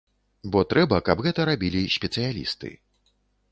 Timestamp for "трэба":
0.71-0.97